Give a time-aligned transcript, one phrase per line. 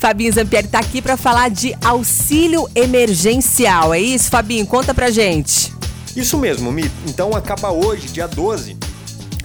[0.00, 3.92] Fabinho Zampieri está aqui para falar de auxílio emergencial.
[3.92, 4.66] É isso, Fabinho?
[4.66, 5.70] Conta pra gente.
[6.16, 6.90] Isso mesmo, Mi.
[7.06, 8.78] Então acaba hoje, dia 12,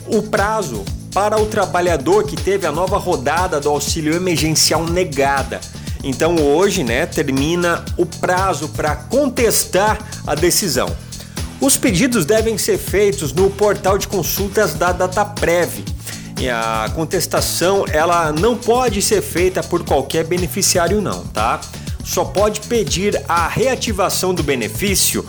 [0.07, 5.59] o prazo para o trabalhador que teve a nova rodada do auxílio emergencial negada.
[6.01, 10.87] Então hoje, né, termina o prazo para contestar a decisão.
[11.59, 15.83] Os pedidos devem ser feitos no portal de consultas da Dataprev.
[16.39, 21.61] E a contestação, ela não pode ser feita por qualquer beneficiário não, tá?
[22.03, 25.25] Só pode pedir a reativação do benefício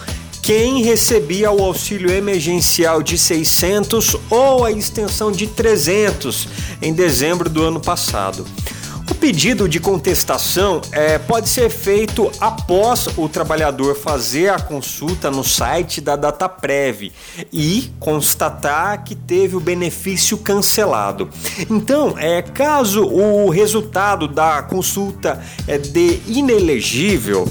[0.47, 6.47] quem recebia o auxílio emergencial de 600 ou a extensão de 300
[6.81, 8.47] em dezembro do ano passado.
[9.09, 15.45] O pedido de contestação é, pode ser feito após o trabalhador fazer a consulta no
[15.45, 17.13] site da Dataprev
[17.53, 21.31] e constatar que teve o benefício cancelado.
[21.71, 27.49] Então, é, caso o resultado da consulta é de inelegível,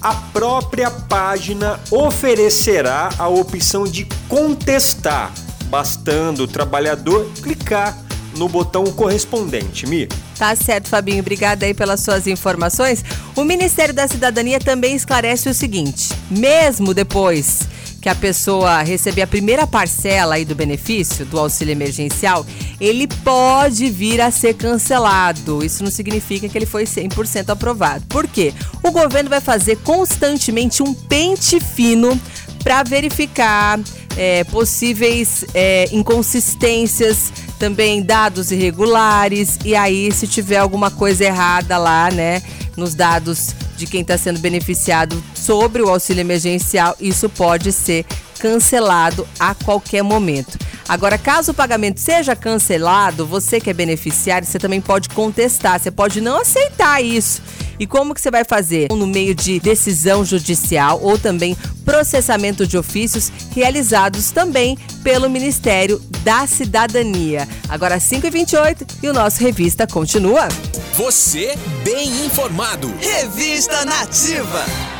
[0.00, 5.32] a própria página oferecerá a opção de contestar,
[5.64, 7.98] bastando o trabalhador clicar
[8.36, 9.86] no botão correspondente.
[9.86, 10.06] Mi.
[10.38, 11.18] Tá certo, Fabinho.
[11.18, 13.04] Obrigada aí pelas suas informações.
[13.34, 17.62] O Ministério da Cidadania também esclarece o seguinte: mesmo depois
[18.00, 22.46] que a pessoa receber a primeira parcela aí do benefício do auxílio emergencial,
[22.80, 25.64] ele pode vir a ser cancelado.
[25.64, 28.04] Isso não significa que ele foi 100% aprovado.
[28.08, 28.54] Por quê?
[28.84, 32.18] O governo vai fazer constantemente um pente fino
[32.62, 33.80] para verificar
[34.16, 42.10] é, possíveis é, inconsistências, também dados irregulares e aí se tiver alguma coisa errada lá,
[42.10, 42.42] né,
[42.76, 48.04] nos dados de quem está sendo beneficiado sobre o auxílio emergencial, isso pode ser
[48.38, 50.58] cancelado a qualquer momento.
[50.88, 55.90] Agora, caso o pagamento seja cancelado, você que é beneficiário, você também pode contestar, você
[55.90, 57.42] pode não aceitar isso.
[57.78, 58.88] E como que você vai fazer?
[58.90, 66.46] No meio de decisão judicial ou também processamento de ofícios realizados também pelo Ministério da
[66.46, 67.48] Cidadania.
[67.68, 70.48] Agora 5h28 e o nosso Revista continua.
[70.94, 72.92] Você bem informado.
[73.00, 74.97] Revista Nativa.